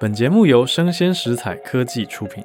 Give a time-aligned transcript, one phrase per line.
[0.00, 2.42] 本节目由生鲜食材科技出品。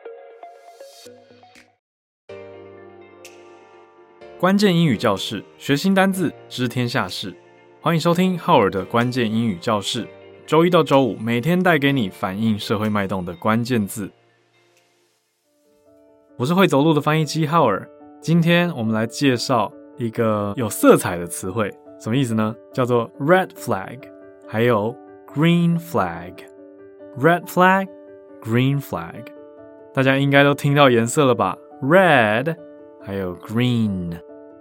[4.39, 7.35] 关键英语教室，学新单字，知天下事。
[7.81, 10.07] 欢迎收听浩尔的关键英语教室。
[10.45, 14.11] 周一到周五，每天带给你反映社会脉动的关键字。
[16.37, 17.89] 我是会走路的翻译机浩尔。
[18.21, 22.55] 今天我们来介绍一个有色彩的词汇，什么意思呢？
[22.71, 23.99] 叫做 red flag，
[24.47, 24.95] 还有
[25.27, 26.35] green flag。
[27.17, 27.87] Red flag,
[28.41, 29.25] green flag，
[29.93, 32.55] 大家应该都听到颜色了吧？Red，
[33.01, 34.19] 还有 green。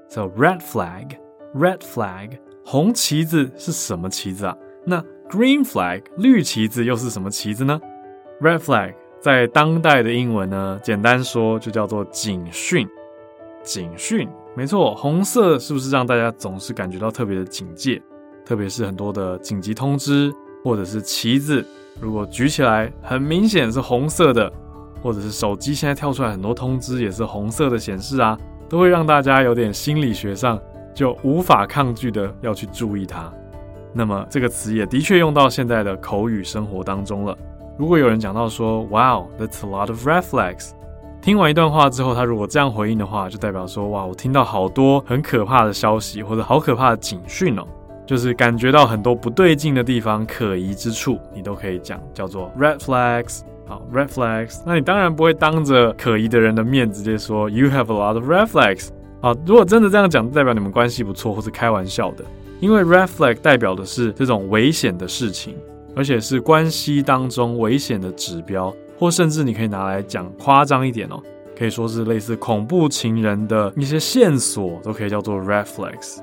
[0.08, 1.18] So red flag,
[1.54, 4.56] red flag，红旗子是什么旗子啊？
[4.84, 7.78] 那 green flag，绿旗子又是什么旗子呢
[8.40, 12.88] ？Red flag 在当代的英文呢，简单说就叫做警讯。
[13.62, 14.26] 警讯，
[14.56, 18.02] 没错，红色是不是让大家总是感觉到特别的警戒？
[18.46, 21.64] 特别是很多的紧急通知或者是旗子。
[22.00, 24.52] 如果举起来很明显是红色的，
[25.02, 30.60] 或者是手机现在跳出来很多通知也是红色的显示啊，都会让大家有点心理学上
[30.94, 33.32] 就无法抗拒的要去注意它。
[33.92, 37.36] 那么这个词也的确用到现在的口语生活当中了。
[37.76, 40.70] 如果有人讲到说 “Wow, that's a lot of red flags”，
[41.22, 47.66] 听完一段话之后，他如果这样回应的话，就代表说：“哇，我听到好多很可怕的消息，或者好可怕的警讯哦。”
[48.08, 53.40] 就是感觉到很多不对劲的地方、可疑之处，你都可以讲，叫做 red flags。
[53.66, 54.62] 好，red flags。
[54.64, 58.88] 那你当然不会当着可疑的人的面直接说 you have a lot of red flags。
[59.20, 62.24] 好，如果真的这样讲，代表你们关系不错，或是开玩笑的。
[62.60, 65.54] 因为 red flag 代表的是这种危险的事情，
[65.94, 71.22] 而且是关系当中危险的指标，或甚至你可以拿来讲夸张一点哦，
[71.54, 76.20] 可以说是类似恐怖情人的一些线索，都可以叫做 red flags。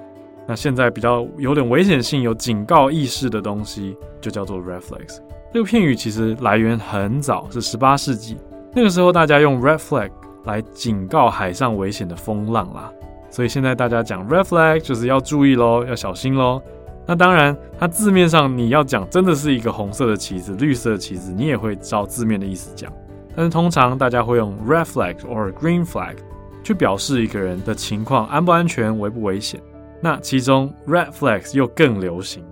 [0.48, 5.20] 那现在比较有点危险性、有警告意识的东西，就叫做 red flags。
[5.54, 8.38] 这个片语其实来源很早，是十八世纪。
[8.74, 10.10] 那个时候大家用 red flag
[10.44, 12.92] 来警告海上危险的风浪啦。
[13.30, 16.62] 所以现在大家讲 red flag 就是要注意喽，要小心喽。
[17.08, 22.92] 那当然，它字面上你要讲真的是一个红色的旗子、绿色的旗子，你也会照字面的意思讲。
[23.36, 26.16] 但是通常大家会用 red flag or green flag
[26.64, 29.60] 去表示一个人的情况安不安全、危不危险。
[30.02, 32.44] 那其中 red flags 又更流行，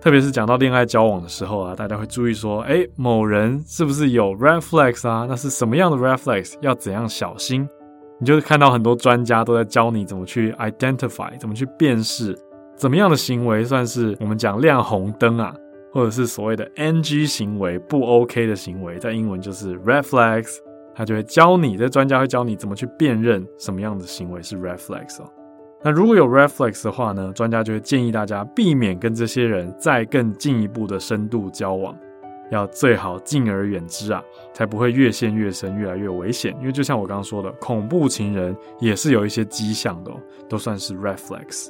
[0.00, 5.26] 特别是讲到恋爱交往的时候啊，大家会注意说，哎，某人是不是有 red flags 啊？
[5.28, 6.54] 那是什么样的 red flags？
[6.60, 7.68] 要怎样小心？
[8.18, 12.36] 你就看到很多专家都在教你怎么去 identify，怎么去辨识，
[12.74, 15.54] 怎么样的行为算是我们讲亮红灯啊，
[15.92, 20.56] 或者是所谓的 NG 行为，不 OK 的行为，在英文就是 red flags。
[20.94, 25.30] 他就会教你，这专家会教你怎么去辨认什么样的行为是 red flags 哦。
[25.82, 31.96] 那如果有 red flags 的话呢，专家就会建议大家避免跟这些人再更进一步的深度交往，
[32.50, 34.20] 要最好敬而远之啊，
[34.52, 36.52] 才不会越陷越深，越来越危险。
[36.58, 40.16] 因为就像我刚刚说的，恐怖情人也是有一些迹象的哦，
[40.48, 41.68] 都算是 red flags。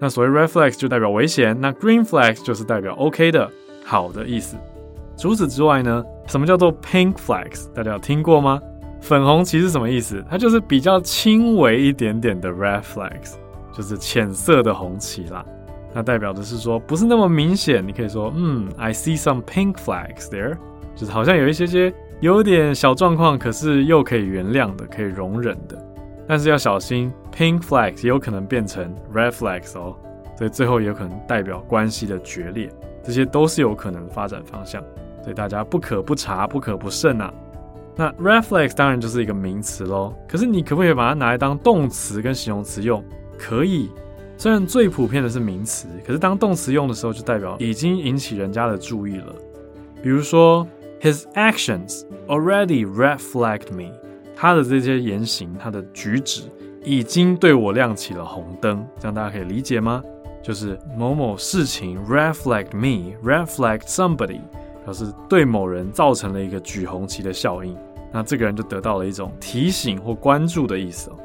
[0.00, 3.48] 那所谓 red flags 就代表危险，那 green flags 就是代表 OK 的
[3.84, 4.56] 好的意思。
[5.16, 7.70] 除此之外呢，什么叫做 pink flags？
[7.74, 8.58] 大家有听过吗？
[9.02, 10.24] 粉红旗是什么意思？
[10.30, 13.34] 它就是比较轻微一点点的 red flags。
[13.74, 15.42] 就是浅色的红旗啦，
[15.94, 17.82] 那代表的是说不是那么明显。
[17.82, 20.58] 你可以说，嗯，I see some pink flags there，
[20.94, 21.90] 就是好像有一些些
[22.20, 25.82] 有点小状况，可是又可以原谅的，可以容忍的。
[26.28, 29.96] 但是要小心，pink flags 也有可能变成 red flags 哦，
[30.36, 32.68] 所以最后也有可能代表关系的决裂，
[33.02, 34.82] 这些都是有可能发展方向，
[35.22, 37.32] 所以大家不可不查，不可不慎啊。
[37.94, 43.04] 那 reflex 当然就是一个名词喽，可是你可不可以把它拿来当动词跟形容词用？
[43.38, 43.90] 可以，
[44.38, 49.34] 虽然最普遍的是名词，可是当动词用的时候，就代表已经引起人家的注意了。
[50.02, 50.66] 比如说
[51.00, 53.92] ，His actions already reflect me。
[54.34, 56.42] 他的这些言行，他的举止
[56.82, 58.84] 已经对我亮起了红灯。
[58.98, 60.02] 这样大家可以理解吗？
[60.42, 64.40] 就是某某事情 reflect me，reflect somebody，
[64.84, 67.76] 表示对某人造成了一个举红旗的效应。
[68.12, 71.16] 那这个人就得到了一种提醒或关注的意思哦。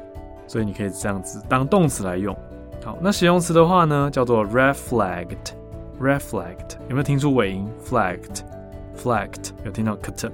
[0.46, 2.34] 所以你可以这样子当动词来用。
[2.82, 10.30] 好，那形容词的话呢，叫做 reflect，reflect 有没有听出尾音？flagged，flagged 有听到 kt，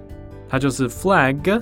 [0.49, 1.61] 它就是 flag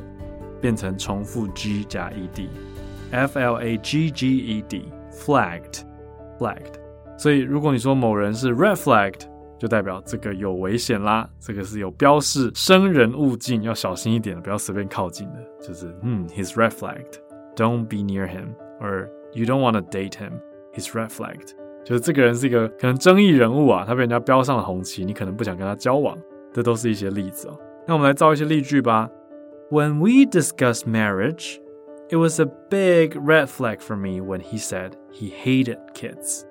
[0.61, 6.75] 变成重复 g 加 ed，f l a g g e d，flagged，flagged。
[7.17, 9.21] 所以如果你说某人是 reflect
[9.63, 17.21] 就代表这个有危险啦，这个是有标示生人勿近，要小心一点的，不要随便靠近的，就是嗯，he's red flagged。
[17.55, 20.33] Don't be near him, or you don't want to date him.
[20.75, 21.53] He's red flagged.
[21.85, 26.19] 就是这个人是一个可能争议人物啊，他被人家标上了红旗，你可能不想跟他交往。
[26.53, 27.57] 这都是一些例子哦。
[27.87, 29.09] 那我们来造一些例句吧。
[29.71, 31.61] When we discussed marriage,
[32.11, 36.43] it was a big red flag for me when he said he hated kids.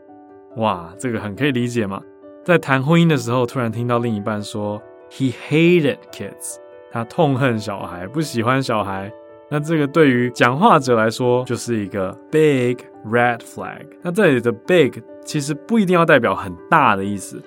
[0.55, 2.01] 哇，这个很可以理解嘛。
[2.43, 6.57] 在谈婚姻的时候，突然听到另一半说 he hated kids，
[6.91, 9.11] 他痛恨小孩，不喜欢小孩。
[9.49, 13.85] 那这个对于讲话者来说就是一个 big red flag。
[14.01, 14.91] 那这里的 big
[15.23, 17.41] 其实不一定要代表很大的意思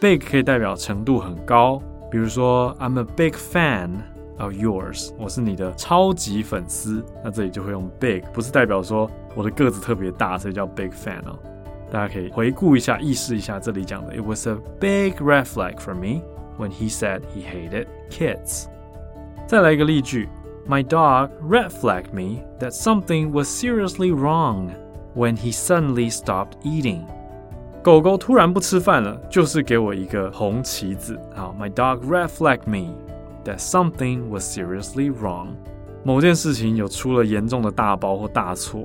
[0.00, 1.80] ，big 可以代表程度很高。
[2.10, 3.90] 比如说 I'm a big fan。
[4.38, 7.04] Of yours，我是你的超级粉丝。
[7.22, 11.38] 那这里就会用 big，不是代表说我的个子特别大，所以叫 big fan 哦。
[11.91, 14.13] 大家可以回顾一下，意识一下这里讲的。
[14.13, 16.21] It was a big red flag for me
[16.57, 18.65] when he said he hated kids。
[19.47, 20.27] 再来一个例句：
[20.67, 24.71] My dog red flagged me that something was seriously wrong
[25.15, 27.01] when he suddenly stopped eating。
[27.81, 31.17] 狗狗突然不吃饭了，就是给我一个红旗子。
[31.33, 35.51] 好，My dog red flagged me。That something was seriously wrong，
[36.03, 38.83] 某件事情有出了严重的大包或大错，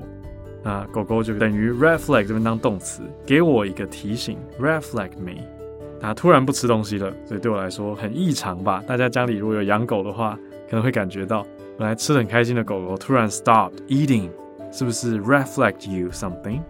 [0.66, 5.42] 那狗狗就等于 red flag 这边当动词，给我一个提醒，red flag me，
[6.00, 8.82] 它突然不吃东西了，所以对我来说很异常吧？
[8.86, 10.38] 大家家里如果有养狗的话，
[10.70, 11.44] 可能会感觉到
[11.76, 14.30] 本来吃得很开心的狗狗突然 stopped eating，
[14.70, 16.60] 是不是 red flagged you something？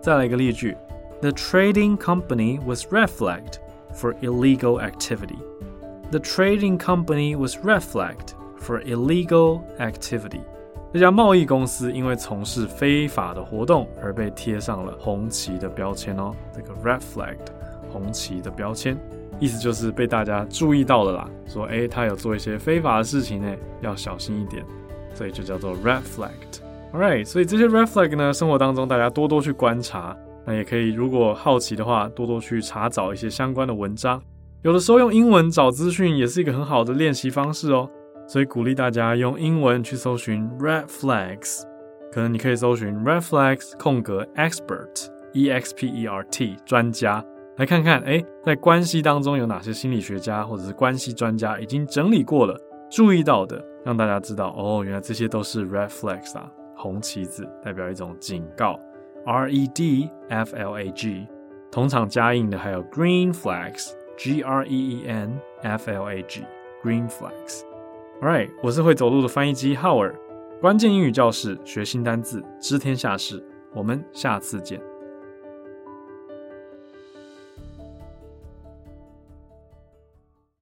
[0.00, 0.76] 再来一个例句，
[1.20, 3.56] The trading company was red flagged
[3.92, 10.40] for illegal activity。The trading company was red flagged for illegal activity.
[10.93, 16.31] 这家贸易公司因为从事非法的活动而被贴上了红旗的标签哦。
[16.53, 17.51] 这个 red flagged
[17.91, 18.95] 红旗的标签，
[19.39, 21.29] 意思就是被大家注意到了啦。
[21.47, 24.63] 说，诶，他有做一些非法的事情呢，要小心一点。
[25.15, 26.61] 所以就叫做 red flagged。
[26.93, 34.21] Alright，所以这些 red flag 呢，生活当中大家多多去观察，那也可以如果好奇的话，多多去查找一些相关的文章。
[34.61, 37.89] 有的时候用英文找资讯也是一个很好的练习方式哦，
[38.27, 41.63] 所以鼓励大家用英文去搜寻 red flags，
[42.11, 47.23] 可能你可以搜寻 red flags 空格 expert e x p e r t 专家，
[47.57, 52.59] 来看看诶，在关系当中有哪些心理学家或者是关系专家已经整理过了，
[52.89, 58.79] 注意到的，让大家知道哦，原来这些都是 red flags 啊，红旗子代表一种警告
[59.25, 61.27] ，r e d f l a g，
[61.71, 63.93] 同场加印的还有 green flags。
[64.15, 67.63] G R E E N F L A G，Green Flags。
[68.23, 70.15] Alright，我是会走路的翻译机浩尔。
[70.61, 73.43] 关键英语教室，学新单字，知天下事。
[73.73, 74.81] 我们下次见。